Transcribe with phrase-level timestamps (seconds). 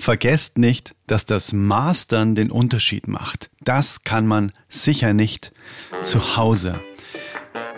[0.00, 3.50] vergesst nicht, dass das Mastern den Unterschied macht.
[3.62, 5.52] Das kann man sicher nicht
[6.02, 6.80] zu Hause.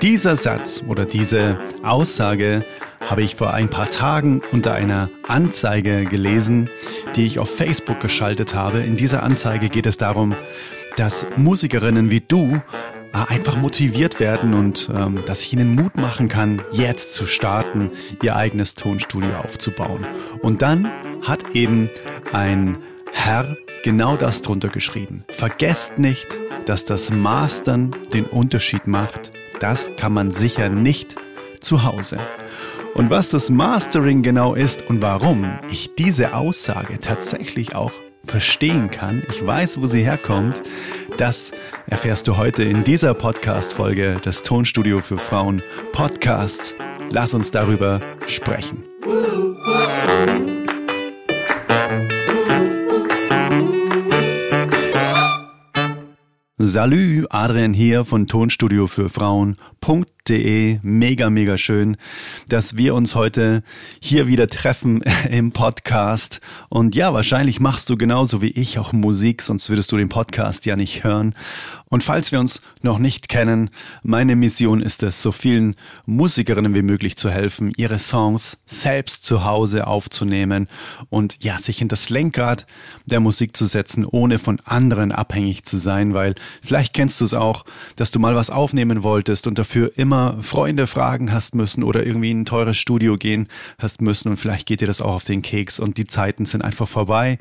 [0.00, 2.64] Dieser Satz oder diese Aussage
[3.08, 6.70] habe ich vor ein paar Tagen unter einer Anzeige gelesen,
[7.14, 8.80] die ich auf Facebook geschaltet habe.
[8.80, 10.34] In dieser Anzeige geht es darum,
[10.96, 12.60] dass Musikerinnen wie du
[13.12, 17.90] äh, einfach motiviert werden und ähm, dass ich ihnen Mut machen kann, jetzt zu starten,
[18.22, 20.06] ihr eigenes Tonstudio aufzubauen.
[20.40, 20.90] Und dann
[21.22, 21.90] hat eben
[22.32, 22.78] ein
[23.12, 25.24] Herr genau das drunter geschrieben.
[25.28, 29.32] Vergesst nicht, dass das Mastern den Unterschied macht.
[29.60, 31.16] Das kann man sicher nicht
[31.60, 32.18] zu Hause.
[32.94, 37.92] Und was das Mastering genau ist und warum ich diese Aussage tatsächlich auch
[38.24, 40.62] verstehen kann, ich weiß, wo sie herkommt,
[41.16, 41.52] das
[41.88, 46.74] erfährst du heute in dieser Podcast-Folge des Tonstudio für Frauen Podcasts.
[47.10, 48.91] Lass uns darüber sprechen.
[56.72, 60.11] Salü, Adrian hier von Tonstudio für Frauen.de.
[60.28, 61.96] Mega, mega schön,
[62.48, 63.64] dass wir uns heute
[64.00, 66.40] hier wieder treffen im Podcast.
[66.68, 70.64] Und ja, wahrscheinlich machst du genauso wie ich auch Musik, sonst würdest du den Podcast
[70.64, 71.34] ja nicht hören.
[71.88, 73.68] Und falls wir uns noch nicht kennen,
[74.02, 79.44] meine Mission ist es, so vielen Musikerinnen wie möglich zu helfen, ihre Songs selbst zu
[79.44, 80.68] Hause aufzunehmen
[81.10, 82.66] und ja, sich in das Lenkrad
[83.04, 87.34] der Musik zu setzen, ohne von anderen abhängig zu sein, weil vielleicht kennst du es
[87.34, 90.11] auch, dass du mal was aufnehmen wolltest und dafür immer
[90.42, 94.66] Freunde fragen hast müssen oder irgendwie in ein teures Studio gehen hast müssen und vielleicht
[94.66, 97.38] geht dir das auch auf den Keks und die Zeiten sind einfach vorbei,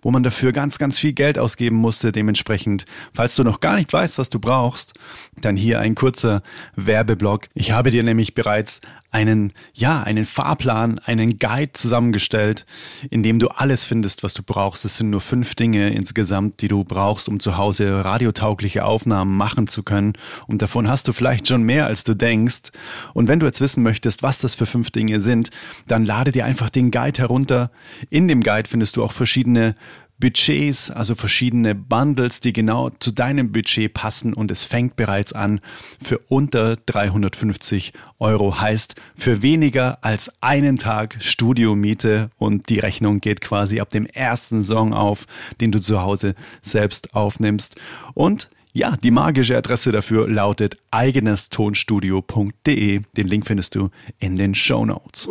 [0.00, 2.12] wo man dafür ganz, ganz viel Geld ausgeben musste.
[2.12, 4.94] Dementsprechend, falls du noch gar nicht weißt, was du brauchst,
[5.40, 6.42] dann hier ein kurzer
[6.76, 7.48] Werbeblock.
[7.54, 8.80] Ich habe dir nämlich bereits
[9.12, 12.64] einen, ja, einen Fahrplan, einen Guide zusammengestellt,
[13.10, 14.86] in dem du alles findest, was du brauchst.
[14.86, 19.68] Es sind nur fünf Dinge insgesamt, die du brauchst, um zu Hause radiotaugliche Aufnahmen machen
[19.68, 20.14] zu können.
[20.46, 22.70] Und davon hast du vielleicht schon mehr, als du denkst.
[23.12, 25.50] Und wenn du jetzt wissen möchtest, was das für fünf Dinge sind,
[25.86, 27.70] dann lade dir einfach den Guide herunter.
[28.08, 29.76] In dem Guide findest du auch verschiedene
[30.22, 35.60] Budgets, also verschiedene Bundles, die genau zu deinem Budget passen und es fängt bereits an
[36.00, 37.90] für unter 350
[38.20, 44.06] Euro, heißt für weniger als einen Tag Studiomiete und die Rechnung geht quasi ab dem
[44.06, 45.26] ersten Song auf,
[45.60, 47.80] den du zu Hause selbst aufnimmst
[48.14, 53.02] und ja, die magische Adresse dafür lautet eigenestonstudio.de.
[53.16, 55.28] Den Link findest du in den Show Notes.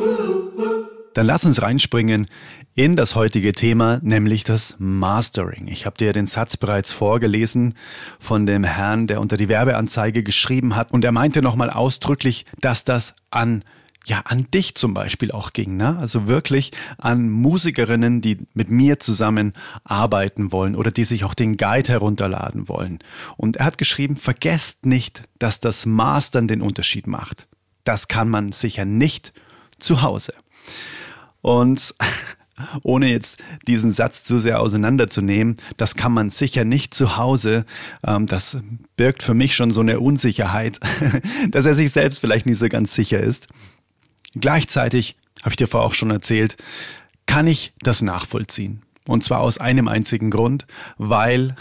[1.14, 2.28] Dann lass uns reinspringen
[2.74, 5.68] in das heutige Thema, nämlich das Mastering.
[5.68, 7.76] Ich habe dir den Satz bereits vorgelesen
[8.20, 12.86] von dem Herrn, der unter die Werbeanzeige geschrieben hat und er meinte nochmal ausdrücklich, dass
[12.86, 13.64] das an
[14.06, 15.96] ja, an dich zum Beispiel auch ging, ne?
[16.00, 21.56] Also wirklich an Musikerinnen, die mit mir zusammen arbeiten wollen oder die sich auch den
[21.56, 22.98] Guide herunterladen wollen.
[23.38, 27.48] Und er hat geschrieben, vergesst nicht, dass das Mastern den Unterschied macht.
[27.84, 29.34] Das kann man sicher nicht
[29.78, 30.34] zu Hause.
[31.42, 31.96] Und
[32.84, 37.66] ohne jetzt diesen Satz zu sehr auseinanderzunehmen, das kann man sicher nicht zu Hause.
[38.06, 38.60] Ähm, das
[38.98, 40.80] birgt für mich schon so eine Unsicherheit,
[41.50, 43.48] dass er sich selbst vielleicht nicht so ganz sicher ist.
[44.34, 46.58] Gleichzeitig, habe ich dir vorher auch schon erzählt,
[47.26, 48.82] kann ich das nachvollziehen.
[49.08, 51.56] Und zwar aus einem einzigen Grund, weil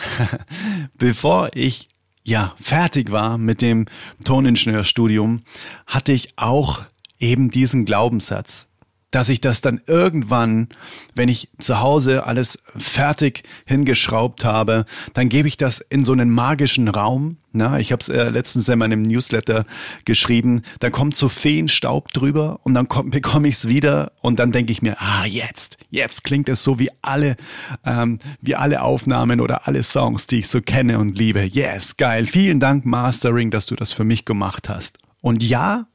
[0.94, 1.88] bevor ich
[2.22, 3.86] ja fertig war mit dem
[4.24, 5.42] Toningenieurstudium,
[5.86, 6.82] hatte ich auch
[7.18, 8.69] eben diesen Glaubenssatz
[9.10, 10.68] dass ich das dann irgendwann,
[11.14, 14.84] wenn ich zu Hause alles fertig hingeschraubt habe,
[15.14, 17.38] dann gebe ich das in so einen magischen Raum.
[17.52, 19.66] Na, ich habe es äh, letztens in meinem Newsletter
[20.04, 20.62] geschrieben.
[20.78, 24.82] Dann kommt so Feenstaub drüber und dann bekomme ich es wieder und dann denke ich
[24.82, 27.36] mir, ah jetzt, jetzt klingt es so wie alle,
[27.84, 31.42] ähm, wie alle Aufnahmen oder alle Songs, die ich so kenne und liebe.
[31.42, 32.26] Yes, geil.
[32.26, 34.98] Vielen Dank Mastering, dass du das für mich gemacht hast.
[35.20, 35.86] Und ja,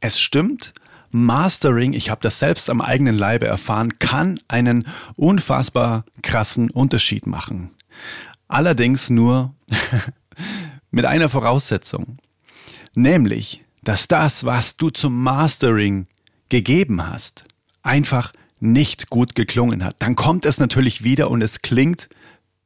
[0.00, 0.74] es stimmt.
[1.16, 7.70] Mastering, ich habe das selbst am eigenen Leibe erfahren, kann einen unfassbar krassen Unterschied machen.
[8.48, 9.54] Allerdings nur
[10.90, 12.18] mit einer Voraussetzung,
[12.96, 16.08] nämlich, dass das, was du zum Mastering
[16.48, 17.44] gegeben hast,
[17.84, 19.94] einfach nicht gut geklungen hat.
[20.00, 22.08] Dann kommt es natürlich wieder und es klingt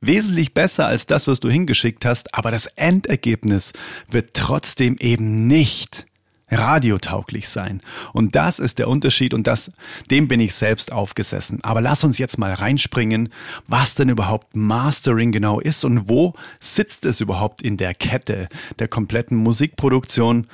[0.00, 3.74] wesentlich besser als das, was du hingeschickt hast, aber das Endergebnis
[4.08, 6.07] wird trotzdem eben nicht
[6.50, 7.80] radiotauglich sein.
[8.12, 9.72] Und das ist der Unterschied und das,
[10.10, 11.62] dem bin ich selbst aufgesessen.
[11.62, 13.30] Aber lass uns jetzt mal reinspringen,
[13.66, 18.48] was denn überhaupt Mastering genau ist und wo sitzt es überhaupt in der Kette
[18.78, 20.46] der kompletten Musikproduktion.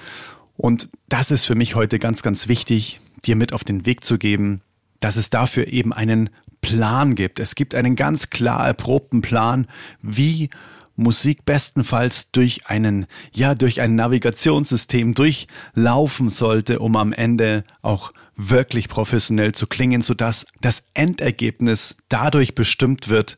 [0.56, 4.19] Und das ist für mich heute ganz, ganz wichtig, dir mit auf den Weg zu
[4.19, 4.61] geben,
[5.00, 6.31] dass es dafür eben einen
[6.61, 7.41] Plan gibt.
[7.41, 9.67] Es gibt einen ganz klar erprobten Plan,
[10.00, 10.49] wie
[10.96, 18.88] Musik bestenfalls durch einen, ja, durch ein Navigationssystem durchlaufen sollte, um am Ende auch wirklich
[18.88, 23.37] professionell zu klingen, sodass das Endergebnis dadurch bestimmt wird,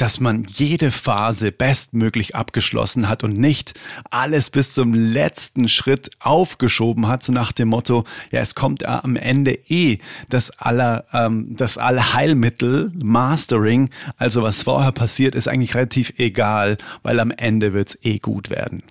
[0.00, 3.74] dass man jede Phase bestmöglich abgeschlossen hat und nicht
[4.10, 9.16] alles bis zum letzten Schritt aufgeschoben hat, so nach dem Motto, ja, es kommt am
[9.16, 9.98] Ende eh
[10.30, 17.20] das aller, ähm, das Allheilmittel, Mastering, also was vorher passiert, ist eigentlich relativ egal, weil
[17.20, 18.82] am Ende wird's eh gut werden.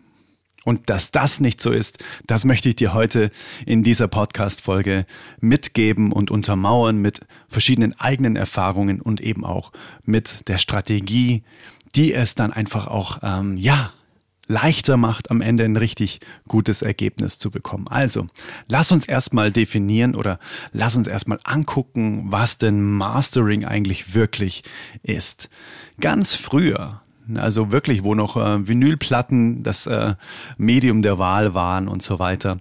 [0.66, 3.32] Und dass das nicht so ist, das möchte ich dir heute
[3.66, 5.06] in dieser Podcast-Folge
[5.40, 9.72] mitgeben und untermauern mit verschiedenen eigenen Erfahrungen und eben auch
[10.04, 11.44] mit der Strategie,
[11.96, 13.94] die es dann einfach auch, ähm, ja,
[14.50, 17.88] leichter macht, am Ende ein richtig gutes Ergebnis zu bekommen.
[17.88, 18.28] Also,
[18.68, 20.40] lass uns erstmal definieren oder
[20.72, 24.64] lass uns erstmal angucken, was denn Mastering eigentlich wirklich
[25.04, 25.50] ist.
[26.02, 27.02] Ganz früher,
[27.38, 30.16] also wirklich, wo noch äh, Vinylplatten das äh,
[30.58, 32.58] Medium der Wahl waren und so weiter.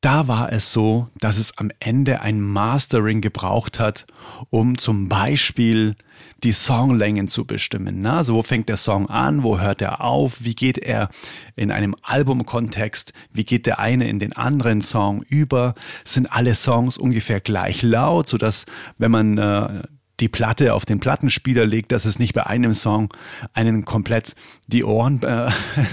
[0.00, 4.06] Da war es so, dass es am Ende ein Mastering gebraucht hat,
[4.48, 5.94] um zum Beispiel
[6.42, 8.00] die Songlängen zu bestimmen.
[8.00, 11.10] Na, also wo fängt der Song an, wo hört er auf, wie geht er
[11.54, 15.74] in einem Albumkontext, wie geht der eine in den anderen Song über,
[16.04, 18.64] sind alle Songs ungefähr gleich laut, sodass
[18.96, 19.82] wenn man äh,
[20.20, 23.12] die Platte auf den Plattenspieler legt, dass es nicht bei einem Song
[23.52, 24.34] einen komplett
[24.66, 25.50] die Ohren äh,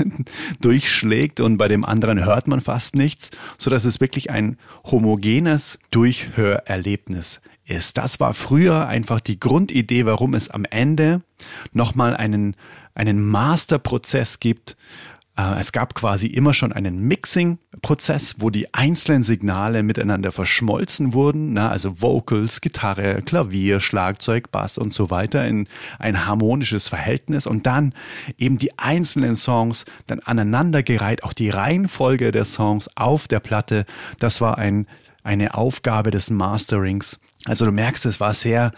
[0.61, 5.79] durchschlägt und bei dem anderen hört man fast nichts, so dass es wirklich ein homogenes
[5.91, 7.97] Durchhörerlebnis ist.
[7.97, 11.21] Das war früher einfach die Grundidee, warum es am Ende
[11.71, 12.55] nochmal einen,
[12.95, 14.77] einen Masterprozess gibt,
[15.37, 21.69] es gab quasi immer schon einen Mixing-Prozess, wo die einzelnen Signale miteinander verschmolzen wurden, na,
[21.69, 25.67] also Vocals, Gitarre, Klavier, Schlagzeug, Bass und so weiter in
[25.99, 27.93] ein harmonisches Verhältnis und dann
[28.39, 33.85] eben die einzelnen Songs dann aneinandergereiht, auch die Reihenfolge der Songs auf der Platte,
[34.17, 34.87] das war ein,
[35.23, 37.19] eine Aufgabe des Masterings.
[37.45, 38.71] Also du merkst, es war sehr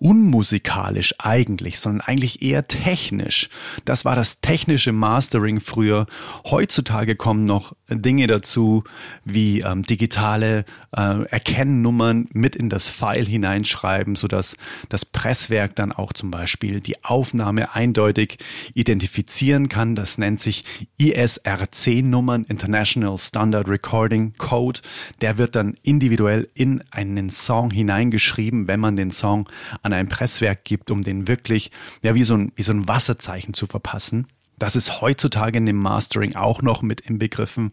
[0.00, 3.50] unmusikalisch eigentlich, sondern eigentlich eher technisch.
[3.84, 6.06] Das war das technische Mastering früher.
[6.46, 8.82] Heutzutage kommen noch Dinge dazu,
[9.24, 10.64] wie ähm, digitale
[10.96, 14.56] äh, Erkennnummern mit in das File hineinschreiben, sodass
[14.88, 18.38] das Presswerk dann auch zum Beispiel die Aufnahme eindeutig
[18.72, 19.94] identifizieren kann.
[19.94, 20.64] Das nennt sich
[20.98, 24.80] ISRC-Nummern, International Standard Recording Code.
[25.20, 29.46] Der wird dann individuell in einen Song hineingeschrieben, wenn man den Song
[29.82, 31.70] an an ein Presswerk gibt, um den wirklich,
[32.02, 34.26] ja, wie so ein, wie so ein Wasserzeichen zu verpassen.
[34.58, 37.72] Das ist heutzutage in dem Mastering auch noch mit inbegriffen.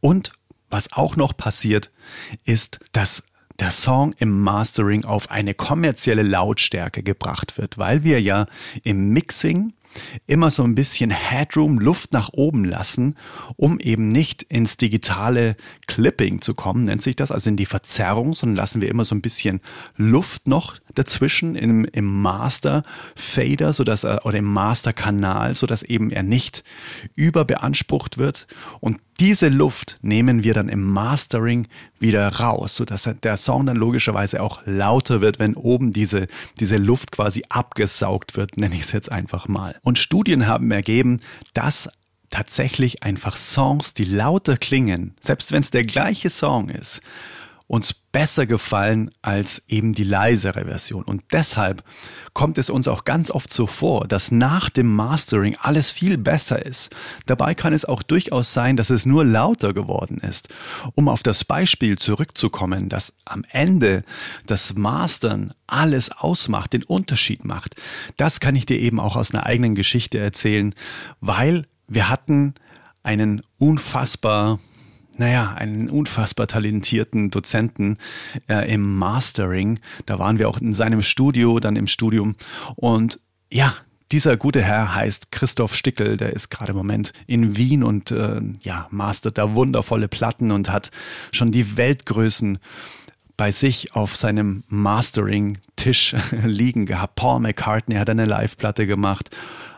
[0.00, 0.32] Und
[0.70, 1.90] was auch noch passiert,
[2.44, 3.22] ist, dass
[3.58, 8.46] der Song im Mastering auf eine kommerzielle Lautstärke gebracht wird, weil wir ja
[8.82, 9.72] im Mixing
[10.26, 13.16] immer so ein bisschen Headroom, Luft nach oben lassen,
[13.56, 15.56] um eben nicht ins digitale
[15.86, 19.14] Clipping zu kommen, nennt sich das, also in die Verzerrung, sondern lassen wir immer so
[19.14, 19.60] ein bisschen
[19.96, 22.82] Luft noch dazwischen im, im Master
[23.14, 26.64] Fader, sodass er, oder im Master Kanal, sodass eben er nicht
[27.14, 28.46] überbeansprucht wird.
[28.80, 31.68] Und diese Luft nehmen wir dann im Mastering
[31.98, 36.26] wieder raus, sodass der Song dann logischerweise auch lauter wird, wenn oben diese,
[36.58, 39.76] diese Luft quasi abgesaugt wird, nenne ich es jetzt einfach mal.
[39.82, 41.20] Und Studien haben ergeben,
[41.54, 41.90] dass
[42.30, 47.02] tatsächlich einfach Songs, die lauter klingen, selbst wenn es der gleiche Song ist,
[47.72, 51.04] uns besser gefallen als eben die leisere Version.
[51.04, 51.82] Und deshalb
[52.34, 56.66] kommt es uns auch ganz oft so vor, dass nach dem Mastering alles viel besser
[56.66, 56.94] ist.
[57.24, 60.50] Dabei kann es auch durchaus sein, dass es nur lauter geworden ist.
[60.96, 64.04] Um auf das Beispiel zurückzukommen, dass am Ende
[64.44, 67.76] das Mastern alles ausmacht, den Unterschied macht,
[68.18, 70.74] das kann ich dir eben auch aus einer eigenen Geschichte erzählen,
[71.22, 72.52] weil wir hatten
[73.02, 74.58] einen unfassbar
[75.16, 77.98] naja, einen unfassbar talentierten Dozenten
[78.48, 79.78] äh, im Mastering.
[80.06, 82.36] Da waren wir auch in seinem Studio, dann im Studium.
[82.76, 83.74] Und ja,
[84.10, 88.40] dieser gute Herr heißt Christoph Stickel, der ist gerade im Moment in Wien und äh,
[88.60, 90.90] ja, mastert da wundervolle Platten und hat
[91.32, 92.58] schon die Weltgrößen
[93.36, 96.14] bei sich auf seinem Mastering-Tisch
[96.44, 97.16] liegen gehabt.
[97.16, 99.30] Paul McCartney hat eine Live-Platte gemacht.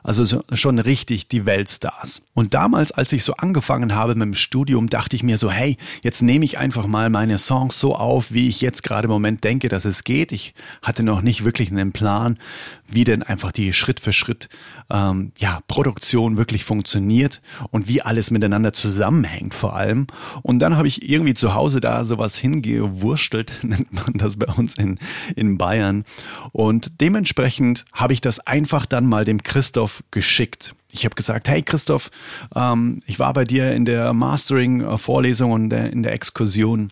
[0.04, 2.20] Also so, schon richtig die Weltstars.
[2.34, 5.78] Und damals, als ich so angefangen habe mit dem Studium, dachte ich mir so, hey,
[6.02, 9.44] jetzt nehme ich einfach mal meine Songs so auf, wie ich jetzt gerade im Moment
[9.44, 10.30] denke, dass es geht.
[10.30, 12.38] Ich hatte noch nicht wirklich einen Plan,
[12.86, 14.50] wie denn einfach die Schritt für Schritt
[14.90, 20.06] ähm, ja, Produktion wirklich funktioniert und wie alles miteinander zusammenhängt vor allem.
[20.42, 24.74] Und dann habe ich irgendwie zu Hause da sowas hingewurstelt, nennt man das bei uns
[24.74, 24.98] in,
[25.34, 26.04] in Bayern.
[26.52, 30.74] Und dementsprechend habe ich das einfach dann mal dem Christoph geschickt.
[30.90, 32.10] Ich habe gesagt, hey Christoph,
[32.54, 36.90] ähm, ich war bei dir in der Mastering-Vorlesung und in der Exkursion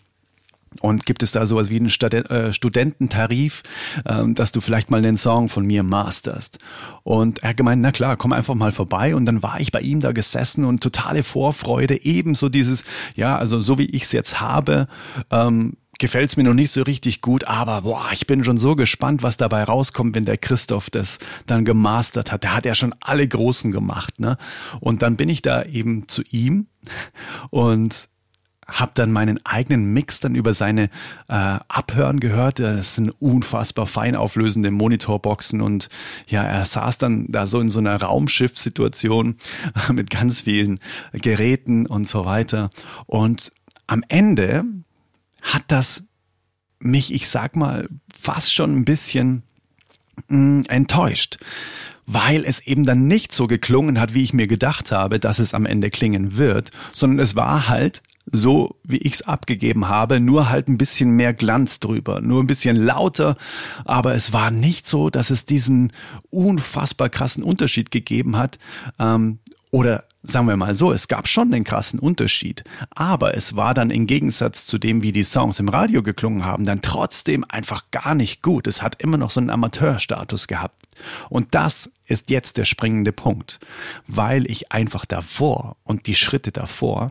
[0.80, 3.62] und gibt es da sowas wie einen äh, Studententarif,
[4.06, 6.58] ähm, dass du vielleicht mal einen Song von mir masterst?
[7.02, 9.14] Und er hat gemeint, na klar, komm einfach mal vorbei.
[9.14, 13.60] Und dann war ich bei ihm da gesessen und totale Vorfreude, ebenso dieses, ja, also
[13.60, 14.88] so wie ich es jetzt habe,
[15.30, 18.74] ähm, gefällt es mir noch nicht so richtig gut, aber boah, ich bin schon so
[18.74, 22.42] gespannt, was dabei rauskommt, wenn der Christoph das dann gemastert hat.
[22.42, 24.36] Der hat ja schon alle Großen gemacht, ne?
[24.80, 26.66] Und dann bin ich da eben zu ihm
[27.50, 28.08] und
[28.66, 30.90] habe dann meinen eigenen Mix dann über seine
[31.28, 32.58] äh, Abhören gehört.
[32.58, 35.88] Das sind unfassbar fein auflösende Monitorboxen und
[36.26, 39.36] ja, er saß dann da so in so einer Raumschiffsituation
[39.92, 40.80] mit ganz vielen
[41.12, 42.70] Geräten und so weiter.
[43.06, 43.52] Und
[43.86, 44.64] am Ende
[45.42, 46.04] hat das
[46.78, 49.42] mich, ich sag mal, fast schon ein bisschen
[50.28, 51.38] mh, mm, enttäuscht
[52.04, 55.54] weil es eben dann nicht so geklungen hat, wie ich mir gedacht habe, dass es
[55.54, 60.48] am Ende klingen wird, sondern es war halt so wie ich es abgegeben habe, nur
[60.48, 63.36] halt ein bisschen mehr Glanz drüber, nur ein bisschen lauter,
[63.84, 65.92] aber es war nicht so, dass es diesen
[66.30, 68.58] unfassbar krassen Unterschied gegeben hat.
[69.00, 69.40] Ähm,
[69.72, 73.90] oder sagen wir mal so, es gab schon den krassen Unterschied, aber es war dann
[73.90, 78.14] im Gegensatz zu dem, wie die Songs im Radio geklungen haben, dann trotzdem einfach gar
[78.14, 78.68] nicht gut.
[78.68, 80.86] Es hat immer noch so einen Amateurstatus gehabt.
[81.28, 83.58] Und das ist jetzt der springende Punkt,
[84.06, 87.10] weil ich einfach davor und die Schritte davor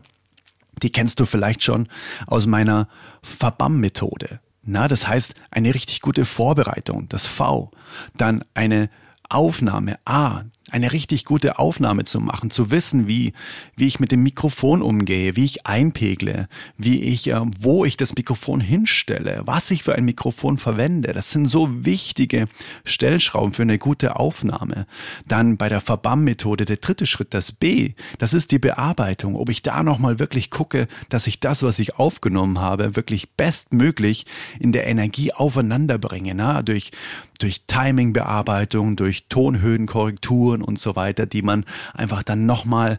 [0.82, 1.88] die kennst du vielleicht schon
[2.26, 2.88] aus meiner
[3.22, 4.40] Verbam-Methode.
[4.64, 7.70] Na, das heißt, eine richtig gute Vorbereitung, das V,
[8.16, 8.90] dann eine
[9.28, 10.42] Aufnahme A,
[10.72, 13.34] eine richtig gute Aufnahme zu machen, zu wissen, wie,
[13.76, 16.48] wie ich mit dem Mikrofon umgehe, wie ich einpegle,
[16.78, 21.12] wie ich, äh, wo ich das Mikrofon hinstelle, was ich für ein Mikrofon verwende.
[21.12, 22.46] Das sind so wichtige
[22.84, 24.86] Stellschrauben für eine gute Aufnahme.
[25.28, 29.36] Dann bei der Verbam-Methode, der dritte Schritt, das B, das ist die Bearbeitung.
[29.36, 34.24] Ob ich da nochmal wirklich gucke, dass ich das, was ich aufgenommen habe, wirklich bestmöglich
[34.58, 36.92] in der Energie aufeinander bringe, na, durch,
[37.38, 41.64] durch Timing-Bearbeitung, durch Tonhöhenkorrekturen und so weiter, die man
[41.94, 42.98] einfach dann nochmal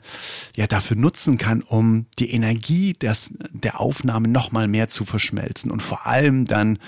[0.56, 5.82] ja, dafür nutzen kann, um die Energie des, der Aufnahme nochmal mehr zu verschmelzen und
[5.82, 6.80] vor allem dann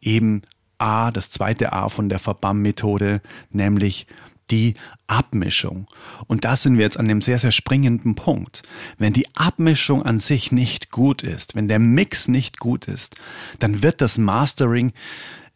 [0.00, 0.42] eben
[0.78, 4.06] A, das zweite A von der Verbam-Methode, nämlich
[4.50, 4.74] die
[5.06, 5.86] Abmischung.
[6.26, 8.62] Und da sind wir jetzt an dem sehr, sehr springenden Punkt.
[8.98, 13.16] Wenn die Abmischung an sich nicht gut ist, wenn der Mix nicht gut ist,
[13.58, 14.92] dann wird das Mastering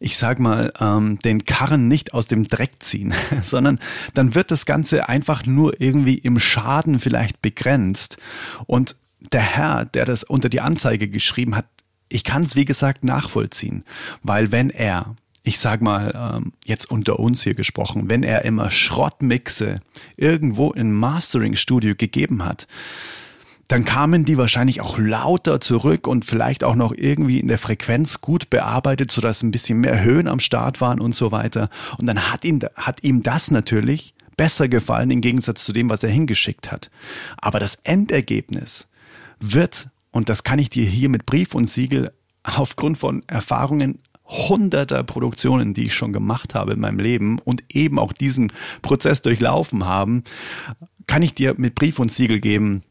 [0.01, 3.79] ich sag mal, ähm, den Karren nicht aus dem Dreck ziehen, sondern
[4.15, 8.17] dann wird das Ganze einfach nur irgendwie im Schaden vielleicht begrenzt.
[8.65, 11.65] Und der Herr, der das unter die Anzeige geschrieben hat,
[12.09, 13.85] ich kann es wie gesagt nachvollziehen,
[14.23, 18.69] weil wenn er ich sag mal, ähm, jetzt unter uns hier gesprochen, wenn er immer
[18.69, 19.79] Schrottmixe
[20.15, 22.67] irgendwo im Mastering-Studio gegeben hat,
[23.71, 28.19] dann kamen die wahrscheinlich auch lauter zurück und vielleicht auch noch irgendwie in der Frequenz
[28.19, 31.69] gut bearbeitet, sodass ein bisschen mehr Höhen am Start waren und so weiter.
[31.97, 36.03] Und dann hat, ihn, hat ihm das natürlich besser gefallen im Gegensatz zu dem, was
[36.03, 36.91] er hingeschickt hat.
[37.37, 38.89] Aber das Endergebnis
[39.39, 42.11] wird, und das kann ich dir hier mit Brief und Siegel
[42.43, 47.99] aufgrund von Erfahrungen hunderter Produktionen, die ich schon gemacht habe in meinem Leben und eben
[47.99, 48.51] auch diesen
[48.81, 50.23] Prozess durchlaufen haben,
[51.07, 52.83] kann ich dir mit Brief und Siegel geben,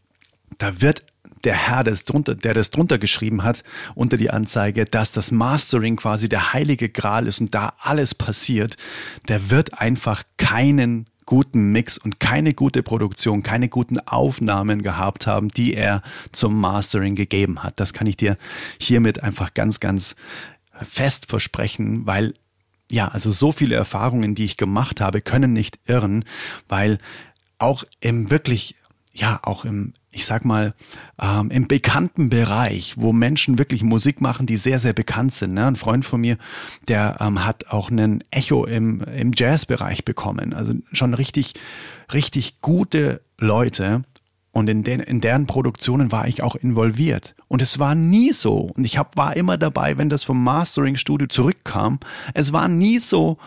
[0.61, 1.05] da wird
[1.45, 3.65] der Herr, der das, drunter, der das drunter geschrieben hat,
[3.95, 8.77] unter die Anzeige, dass das Mastering quasi der heilige Gral ist und da alles passiert,
[9.29, 15.49] der wird einfach keinen guten Mix und keine gute Produktion, keine guten Aufnahmen gehabt haben,
[15.49, 16.03] die er
[16.33, 17.81] zum Mastering gegeben hat.
[17.81, 18.37] Das kann ich dir
[18.79, 20.17] hiermit einfach ganz, ganz
[20.73, 22.35] fest versprechen, weil
[22.91, 26.25] ja, also so viele Erfahrungen, die ich gemacht habe, können nicht irren,
[26.69, 26.99] weil
[27.59, 28.75] auch im wirklich
[29.13, 30.75] ja, auch im, ich sag mal,
[31.21, 35.55] ähm, im bekannten Bereich, wo Menschen wirklich Musik machen, die sehr, sehr bekannt sind.
[35.55, 35.67] Ne?
[35.67, 36.37] Ein Freund von mir,
[36.89, 40.53] der ähm, hat auch einen Echo im, im Jazzbereich bekommen.
[40.53, 41.55] Also schon richtig,
[42.13, 44.03] richtig gute Leute.
[44.53, 47.37] Und in, den, in deren Produktionen war ich auch involviert.
[47.47, 48.73] Und es war nie so.
[48.75, 52.01] Und ich hab, war immer dabei, wenn das vom Mastering-Studio zurückkam.
[52.35, 53.39] Es war nie so,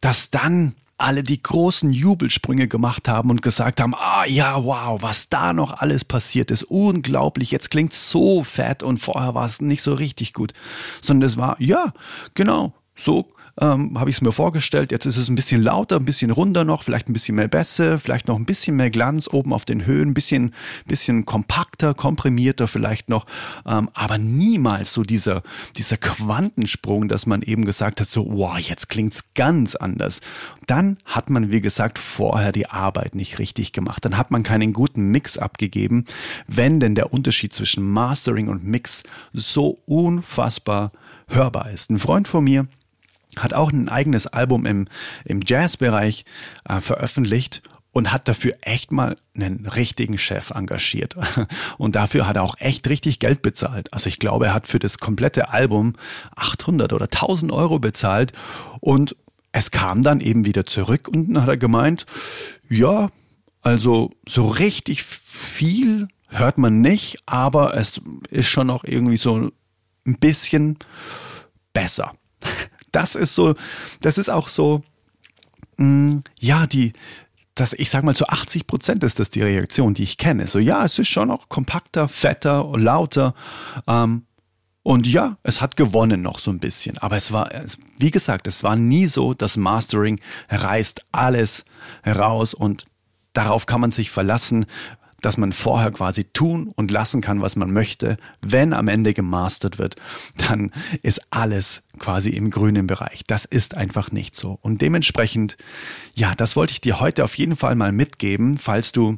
[0.00, 5.28] dass dann alle die großen Jubelsprünge gemacht haben und gesagt haben, ah ja, wow, was
[5.28, 9.82] da noch alles passiert ist, unglaublich, jetzt klingt so fett und vorher war es nicht
[9.82, 10.52] so richtig gut,
[11.00, 11.92] sondern es war, ja,
[12.34, 13.28] genau, so
[13.60, 14.92] ähm, habe ich es mir vorgestellt.
[14.92, 17.98] Jetzt ist es ein bisschen lauter, ein bisschen runder noch, vielleicht ein bisschen mehr Bässe,
[17.98, 20.54] vielleicht noch ein bisschen mehr Glanz oben auf den Höhen, ein bisschen,
[20.86, 23.26] bisschen kompakter, komprimierter vielleicht noch,
[23.66, 25.42] ähm, aber niemals so dieser,
[25.76, 30.20] dieser Quantensprung, dass man eben gesagt hat, so, wow, jetzt klingt's ganz anders.
[30.66, 34.04] Dann hat man, wie gesagt, vorher die Arbeit nicht richtig gemacht.
[34.04, 36.04] Dann hat man keinen guten Mix abgegeben,
[36.46, 40.92] wenn denn der Unterschied zwischen Mastering und Mix so unfassbar
[41.28, 41.90] hörbar ist.
[41.90, 42.66] Ein Freund von mir,
[43.42, 44.88] hat auch ein eigenes Album im,
[45.24, 46.24] im Jazzbereich
[46.68, 51.16] äh, veröffentlicht und hat dafür echt mal einen richtigen Chef engagiert.
[51.78, 53.92] Und dafür hat er auch echt richtig Geld bezahlt.
[53.92, 55.94] Also ich glaube, er hat für das komplette Album
[56.36, 58.32] 800 oder 1000 Euro bezahlt
[58.80, 59.16] und
[59.50, 62.06] es kam dann eben wieder zurück und dann hat er gemeint,
[62.68, 63.10] ja,
[63.62, 69.50] also so richtig viel hört man nicht, aber es ist schon noch irgendwie so
[70.06, 70.78] ein bisschen
[71.72, 72.12] besser
[72.98, 73.54] das ist so,
[74.00, 74.82] das ist auch so,
[75.76, 76.94] mh, mm, ja, die,
[77.54, 80.48] das, ich sag mal, zu 80 Prozent ist das die Reaktion, die ich kenne.
[80.48, 83.34] So, ja, es ist schon noch kompakter, fetter lauter.
[83.86, 84.24] Ähm,
[84.82, 86.98] und ja, es hat gewonnen noch so ein bisschen.
[86.98, 87.50] Aber es war,
[87.98, 91.64] wie gesagt, es war nie so, das Mastering reißt alles
[92.02, 92.84] heraus und
[93.32, 94.66] darauf kann man sich verlassen
[95.20, 98.16] dass man vorher quasi tun und lassen kann, was man möchte.
[98.40, 99.96] Wenn am Ende gemastert wird,
[100.48, 100.72] dann
[101.02, 103.24] ist alles quasi im grünen Bereich.
[103.26, 104.58] Das ist einfach nicht so.
[104.62, 105.56] Und dementsprechend,
[106.14, 109.16] ja, das wollte ich dir heute auf jeden Fall mal mitgeben, falls du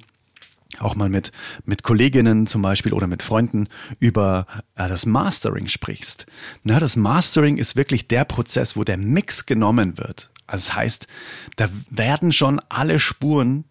[0.78, 1.32] auch mal mit,
[1.64, 6.26] mit Kolleginnen zum Beispiel oder mit Freunden über äh, das Mastering sprichst.
[6.62, 10.30] Na, das Mastering ist wirklich der Prozess, wo der Mix genommen wird.
[10.46, 11.06] Also das heißt,
[11.56, 13.64] da werden schon alle Spuren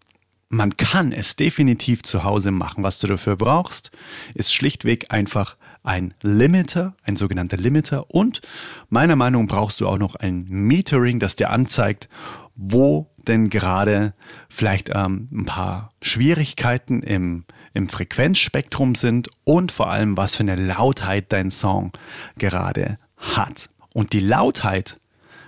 [0.48, 2.84] man kann es definitiv zu Hause machen.
[2.84, 3.90] Was du dafür brauchst,
[4.34, 8.10] ist schlichtweg einfach ein Limiter, ein sogenannter Limiter.
[8.10, 8.40] Und
[8.88, 12.08] meiner Meinung nach brauchst du auch noch ein Metering, das dir anzeigt,
[12.54, 14.14] wo denn gerade
[14.48, 20.56] vielleicht ähm, ein paar Schwierigkeiten im, im Frequenzspektrum sind und vor allem, was für eine
[20.56, 21.92] Lautheit dein Song
[22.36, 23.70] gerade hat.
[23.94, 24.98] Und die Lautheit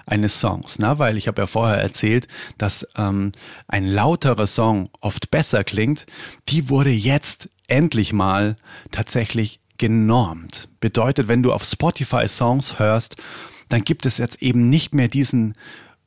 [0.07, 3.33] eines Songs, na, weil ich habe ja vorher erzählt, dass ähm,
[3.69, 6.07] ein lauterer Song oft besser klingt,
[6.49, 8.57] die wurde jetzt endlich mal
[8.91, 10.69] tatsächlich genormt.
[10.81, 13.17] Bedeutet, wenn du auf Spotify Songs hörst,
[13.69, 15.55] dann gibt es jetzt eben nicht mehr diesen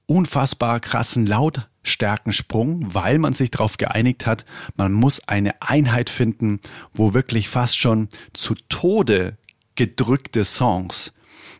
[0.05, 6.59] unfassbar krassen Lautstärkensprung, weil man sich darauf geeinigt hat, man muss eine Einheit finden,
[6.93, 9.37] wo wirklich fast schon zu Tode
[9.75, 11.13] gedrückte Songs,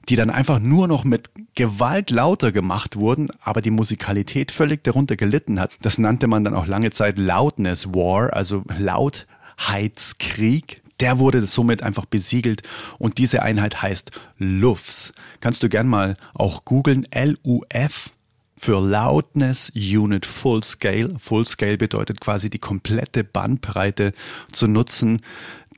[0.10, 5.18] die dann einfach nur noch mit Gewalt lauter gemacht wurden, aber die Musikalität völlig darunter
[5.18, 5.78] gelitten hat.
[5.82, 10.82] Das nannte man dann auch lange Zeit Loudness War, also Lautheitskrieg.
[11.00, 12.64] Der wurde somit einfach besiegelt
[12.98, 15.14] und diese Einheit heißt LUFS.
[15.42, 18.12] Kannst du gern mal auch googeln, L-U-F
[18.58, 21.16] für Loudness Unit Full Scale.
[21.20, 24.14] Full Scale bedeutet quasi die komplette Bandbreite
[24.52, 25.22] zu nutzen,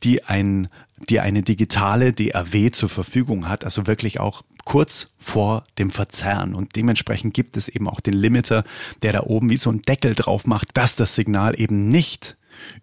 [0.04, 0.70] die ein
[1.08, 6.54] die eine digitale DAW zur Verfügung hat, also wirklich auch kurz vor dem Verzerren.
[6.54, 8.64] Und dementsprechend gibt es eben auch den Limiter,
[9.02, 12.36] der da oben wie so ein Deckel drauf macht, dass das Signal eben nicht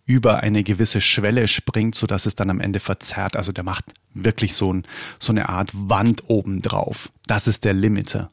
[0.04, 3.36] über eine gewisse Schwelle springt, so dass es dann am Ende verzerrt.
[3.36, 3.84] Also der macht
[4.14, 4.84] wirklich so, ein,
[5.18, 7.10] so eine Art Wand oben drauf.
[7.26, 8.30] Das ist der Limiter.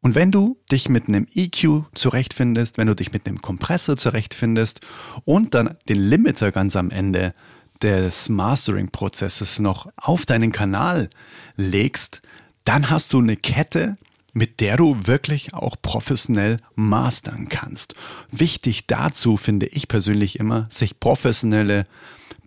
[0.00, 4.80] Und wenn du dich mit einem EQ zurechtfindest, wenn du dich mit einem Kompressor zurechtfindest
[5.24, 7.34] und dann den Limiter ganz am Ende
[7.82, 11.08] des Mastering-Prozesses noch auf deinen Kanal
[11.56, 12.22] legst,
[12.64, 13.96] dann hast du eine Kette,
[14.32, 17.94] mit der du wirklich auch professionell mastern kannst.
[18.30, 21.86] Wichtig dazu finde ich persönlich immer, sich professionelle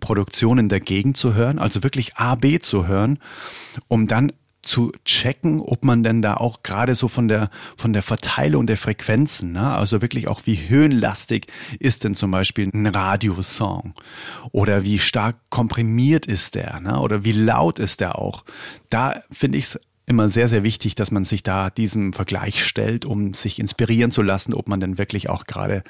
[0.00, 3.18] Produktionen dagegen zu hören, also wirklich A, B zu hören,
[3.88, 4.32] um dann
[4.66, 8.76] zu checken, ob man denn da auch gerade so von der, von der Verteilung der
[8.76, 9.74] Frequenzen, ne?
[9.74, 11.46] also wirklich auch wie höhenlastig
[11.78, 13.94] ist denn zum Beispiel ein Radiosong
[14.50, 16.98] oder wie stark komprimiert ist der ne?
[16.98, 18.44] oder wie laut ist der auch.
[18.90, 23.04] Da finde ich es immer sehr, sehr wichtig, dass man sich da diesem Vergleich stellt,
[23.04, 25.82] um sich inspirieren zu lassen, ob man denn wirklich auch gerade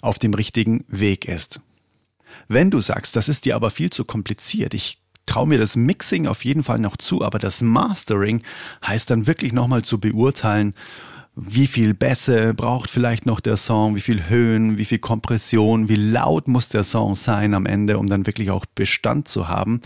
[0.00, 1.60] auf dem richtigen Weg ist.
[2.48, 6.26] Wenn du sagst, das ist dir aber viel zu kompliziert, ich traue mir das Mixing
[6.26, 8.42] auf jeden Fall noch zu, aber das Mastering
[8.86, 10.74] heißt dann wirklich nochmal zu beurteilen,
[11.40, 15.94] wie viel Bässe braucht vielleicht noch der Song, wie viel Höhen, wie viel Kompression, wie
[15.94, 19.80] laut muss der Song sein am Ende, um dann wirklich auch Bestand zu haben.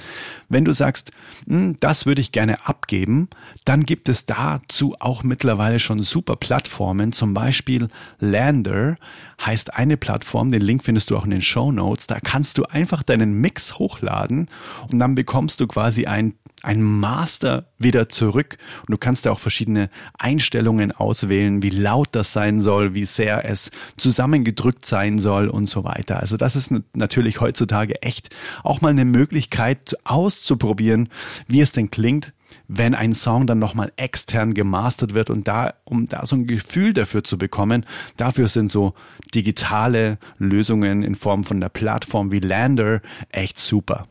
[0.48, 1.10] Wenn du sagst,
[1.46, 3.28] hm, das würde ich gerne abgeben,
[3.66, 7.88] dann gibt es dazu auch mittlerweile schon super Plattformen, zum Beispiel
[8.18, 8.96] Lander
[9.44, 12.64] heißt eine Plattform, den Link findest du auch in den Show Notes, da kannst du
[12.64, 14.48] einfach deinen Mix hochladen
[14.90, 18.56] und dann bekommst du quasi ein ein Master wieder zurück.
[18.80, 23.44] Und du kannst da auch verschiedene Einstellungen auswählen, wie laut das sein soll, wie sehr
[23.44, 26.20] es zusammengedrückt sein soll und so weiter.
[26.20, 28.30] Also das ist natürlich heutzutage echt
[28.62, 31.08] auch mal eine Möglichkeit auszuprobieren,
[31.46, 32.32] wie es denn klingt,
[32.68, 36.92] wenn ein Song dann nochmal extern gemastert wird und da, um da so ein Gefühl
[36.92, 37.84] dafür zu bekommen,
[38.16, 38.94] dafür sind so
[39.34, 43.00] digitale Lösungen in Form von der Plattform wie Lander
[43.30, 44.06] echt super.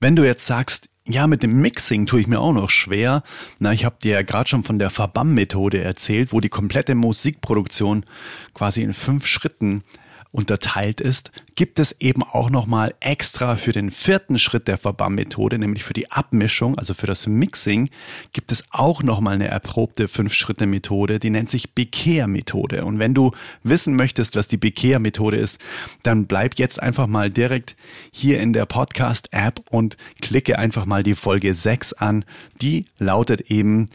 [0.00, 3.22] Wenn du jetzt sagst, ja, mit dem Mixing tue ich mir auch noch schwer.
[3.58, 8.04] Na, ich habe dir ja gerade schon von der Verbam-Methode erzählt, wo die komplette Musikproduktion
[8.52, 9.82] quasi in fünf Schritten
[10.30, 15.84] unterteilt ist, gibt es eben auch nochmal extra für den vierten Schritt der Verbam-Methode, nämlich
[15.84, 17.88] für die Abmischung, also für das Mixing,
[18.32, 22.84] gibt es auch nochmal eine erprobte Fünf-Schritte-Methode, die nennt sich Bekehr-Methode.
[22.84, 25.58] Und wenn du wissen möchtest, was die Bekehr-Methode ist,
[26.02, 27.76] dann bleib jetzt einfach mal direkt
[28.12, 32.24] hier in der Podcast-App und klicke einfach mal die Folge 6 an.
[32.60, 33.88] Die lautet eben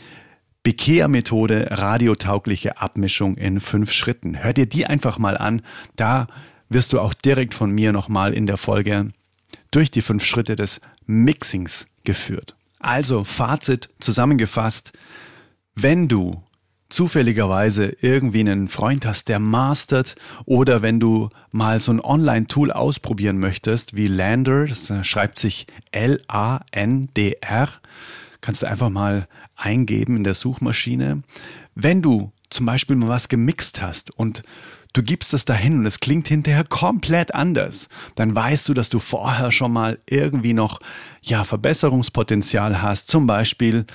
[0.63, 4.41] Bekehr-Methode, radiotaugliche Abmischung in fünf Schritten.
[4.41, 5.61] Hör dir die einfach mal an.
[5.95, 6.27] Da
[6.69, 9.09] wirst du auch direkt von mir nochmal in der Folge
[9.71, 12.55] durch die fünf Schritte des Mixings geführt.
[12.79, 14.93] Also Fazit zusammengefasst,
[15.75, 16.41] wenn du
[16.89, 23.39] zufälligerweise irgendwie einen Freund hast, der mastert oder wenn du mal so ein Online-Tool ausprobieren
[23.39, 27.69] möchtest wie Lander, das schreibt sich L-A-N-D-R,
[28.43, 31.23] kannst du einfach mal eingeben in der Suchmaschine.
[31.75, 34.43] Wenn du zum Beispiel mal was gemixt hast und
[34.91, 38.99] du gibst es dahin und es klingt hinterher komplett anders, dann weißt du, dass du
[38.99, 40.79] vorher schon mal irgendwie noch
[41.21, 43.07] ja Verbesserungspotenzial hast.
[43.07, 43.85] Zum Beispiel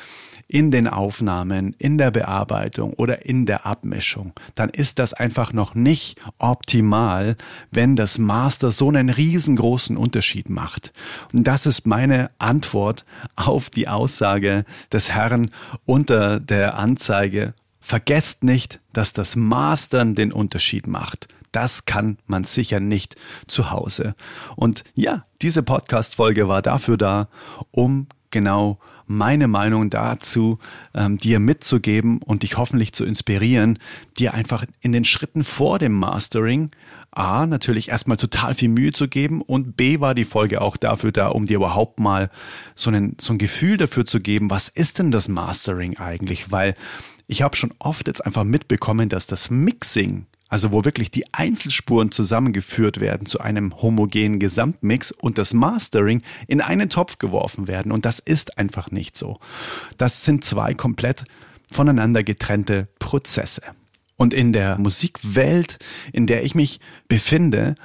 [0.48, 5.74] in den Aufnahmen, in der Bearbeitung oder in der Abmischung, dann ist das einfach noch
[5.74, 7.36] nicht optimal,
[7.70, 10.94] wenn das Master so einen riesengroßen Unterschied macht.
[11.34, 13.04] Und das ist meine Antwort
[13.36, 15.50] auf die Aussage des Herrn
[15.84, 17.52] unter der Anzeige.
[17.80, 21.28] Vergesst nicht, dass das Mastern den Unterschied macht.
[21.52, 24.14] Das kann man sicher nicht zu Hause.
[24.56, 27.28] Und ja, diese Podcast-Folge war dafür da,
[27.70, 30.58] um genau meine Meinung dazu
[30.94, 33.78] ähm, dir mitzugeben und dich hoffentlich zu inspirieren,
[34.18, 36.70] dir einfach in den Schritten vor dem Mastering
[37.10, 41.10] A, natürlich erstmal total viel Mühe zu geben und B war die Folge auch dafür
[41.10, 42.30] da, um dir überhaupt mal
[42.74, 46.52] so, einen, so ein Gefühl dafür zu geben, was ist denn das Mastering eigentlich?
[46.52, 46.74] Weil
[47.26, 52.10] ich habe schon oft jetzt einfach mitbekommen, dass das Mixing also wo wirklich die Einzelspuren
[52.10, 57.92] zusammengeführt werden zu einem homogenen Gesamtmix und das Mastering in einen Topf geworfen werden.
[57.92, 59.38] Und das ist einfach nicht so.
[59.96, 61.24] Das sind zwei komplett
[61.70, 63.62] voneinander getrennte Prozesse.
[64.16, 65.78] Und in der Musikwelt,
[66.12, 67.76] in der ich mich befinde,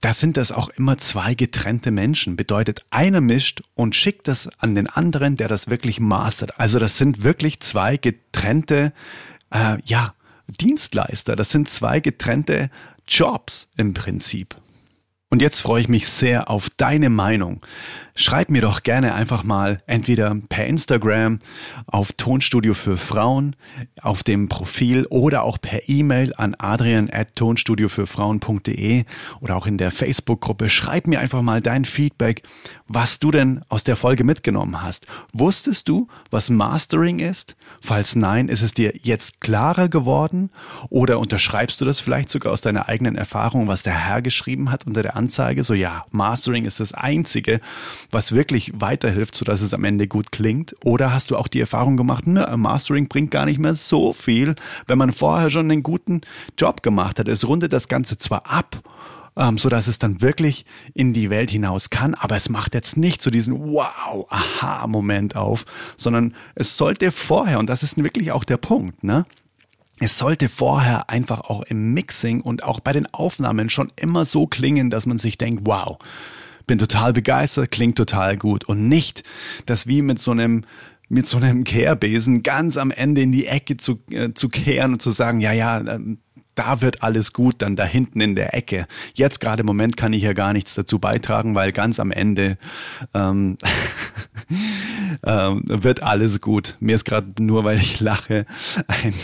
[0.00, 2.36] da sind das auch immer zwei getrennte Menschen.
[2.36, 6.58] Bedeutet, einer mischt und schickt das an den anderen, der das wirklich mastert.
[6.58, 8.92] Also das sind wirklich zwei getrennte,
[9.52, 10.14] äh, ja,
[10.52, 11.36] Dienstleister.
[11.36, 12.70] Das sind zwei getrennte
[13.06, 14.56] Jobs im Prinzip.
[15.32, 17.62] Und jetzt freue ich mich sehr auf deine Meinung.
[18.14, 21.38] Schreib mir doch gerne einfach mal entweder per Instagram
[21.86, 23.56] auf Tonstudio für Frauen
[24.02, 29.04] auf dem Profil oder auch per E-Mail an adrian@tonstudiofürfrauen.de
[29.40, 30.68] oder auch in der Facebook-Gruppe.
[30.68, 32.42] Schreib mir einfach mal dein Feedback,
[32.86, 35.06] was du denn aus der Folge mitgenommen hast.
[35.32, 37.56] Wusstest du, was Mastering ist?
[37.80, 40.50] Falls nein, ist es dir jetzt klarer geworden
[40.90, 44.86] oder unterschreibst du das vielleicht sogar aus deiner eigenen Erfahrung, was der Herr geschrieben hat
[44.86, 45.64] unter der Anzeige?
[45.64, 47.62] So ja, Mastering ist das einzige,
[48.12, 50.76] was wirklich weiterhilft, sodass es am Ende gut klingt?
[50.84, 54.54] Oder hast du auch die Erfahrung gemacht, ne, Mastering bringt gar nicht mehr so viel,
[54.86, 56.20] wenn man vorher schon einen guten
[56.58, 57.28] Job gemacht hat.
[57.28, 58.82] Es rundet das Ganze zwar ab,
[59.36, 62.14] ähm, so dass es dann wirklich in die Welt hinaus kann.
[62.14, 65.64] Aber es macht jetzt nicht so diesen Wow, Aha-Moment auf,
[65.96, 69.26] sondern es sollte vorher, und das ist wirklich auch der Punkt, ne?
[70.00, 74.48] Es sollte vorher einfach auch im Mixing und auch bei den Aufnahmen schon immer so
[74.48, 75.98] klingen, dass man sich denkt, wow,
[76.66, 78.64] bin total begeistert, klingt total gut.
[78.64, 79.22] Und nicht,
[79.66, 80.64] dass wie mit so einem
[81.08, 85.02] mit so einem Kehrbesen ganz am Ende in die Ecke zu, äh, zu kehren und
[85.02, 86.20] zu sagen, ja, ja, ähm,
[86.54, 88.86] da wird alles gut, dann da hinten in der Ecke.
[89.14, 92.58] Jetzt gerade im Moment kann ich ja gar nichts dazu beitragen, weil ganz am Ende
[93.14, 93.56] ähm,
[95.24, 96.76] ähm, wird alles gut.
[96.80, 98.46] Mir ist gerade nur, weil ich lache,
[98.86, 99.14] ein,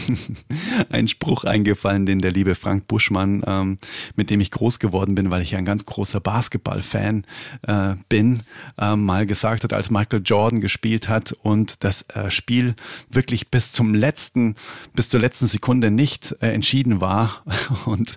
[0.90, 3.78] ein Spruch eingefallen, den der liebe Frank Buschmann, ähm,
[4.16, 7.24] mit dem ich groß geworden bin, weil ich ein ganz großer Basketball-Fan
[7.62, 8.40] äh, bin,
[8.78, 12.74] äh, mal gesagt hat, als Michael Jordan gespielt hat und das äh, Spiel
[13.10, 14.56] wirklich bis zum letzten,
[14.94, 17.17] bis zur letzten Sekunde nicht äh, entschieden war.
[17.86, 18.14] Und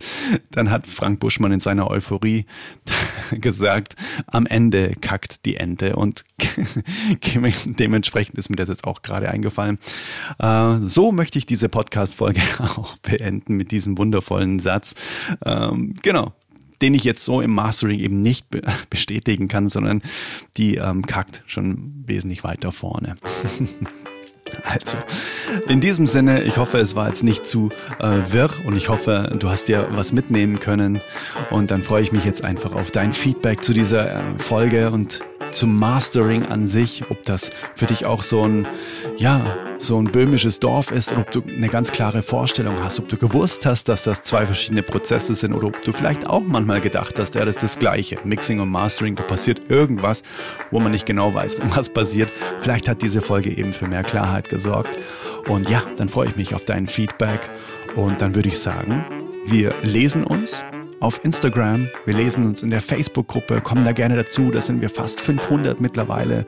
[0.52, 2.46] dann hat Frank Buschmann in seiner Euphorie
[3.32, 3.96] gesagt,
[4.28, 6.26] am Ende kackt die Ente und
[7.66, 9.80] dementsprechend ist mir das jetzt auch gerade eingefallen.
[10.40, 14.96] Äh, so möchte ich diese Podcast-Folge auch beenden mit diesem wundervollen Satz.
[15.46, 16.34] Ähm, genau
[16.82, 18.48] den ich jetzt so im Mastering eben nicht
[18.90, 20.02] bestätigen kann, sondern
[20.58, 23.18] die ähm, kackt schon wesentlich weiter vorne.
[24.64, 24.98] Also,
[25.68, 29.36] in diesem Sinne, ich hoffe, es war jetzt nicht zu äh, wirr und ich hoffe,
[29.38, 31.02] du hast dir was mitnehmen können.
[31.50, 35.22] Und dann freue ich mich jetzt einfach auf dein Feedback zu dieser äh, Folge und
[35.52, 38.68] zum Mastering an sich, ob das für dich auch so ein,
[39.18, 39.44] ja,
[39.78, 43.66] so ein böhmisches Dorf ist, ob du eine ganz klare Vorstellung hast, ob du gewusst
[43.66, 47.36] hast, dass das zwei verschiedene Prozesse sind oder ob du vielleicht auch manchmal gedacht hast,
[47.36, 48.18] ja, das ist das Gleiche.
[48.24, 50.24] Mixing und Mastering, da passiert irgendwas,
[50.70, 52.32] wo man nicht genau weiß, was passiert.
[52.62, 54.98] Vielleicht hat diese Folge eben für mehr Klarheit gesorgt.
[55.48, 57.50] Und ja, dann freue ich mich auf dein Feedback
[57.96, 59.06] und dann würde ich sagen,
[59.46, 60.64] wir lesen uns
[61.02, 61.90] auf Instagram.
[62.06, 64.52] Wir lesen uns in der Facebook-Gruppe, kommen da gerne dazu.
[64.52, 66.46] Da sind wir fast 500 mittlerweile.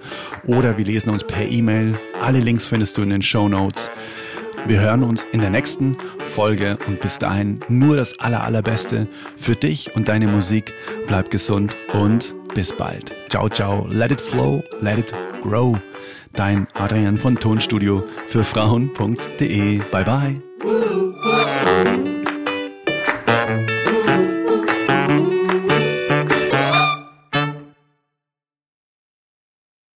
[0.47, 1.99] Oder wir lesen uns per E-Mail.
[2.21, 3.91] Alle Links findest du in den Show Notes.
[4.65, 9.55] Wir hören uns in der nächsten Folge und bis dahin nur das aller, allerbeste für
[9.55, 10.73] dich und deine Musik.
[11.05, 13.13] Bleib gesund und bis bald.
[13.29, 13.85] Ciao, ciao.
[13.89, 15.77] Let it flow, let it grow.
[16.31, 19.79] Dein Adrian von Tonstudio für Frauen.de.
[19.91, 21.02] Bye, bye.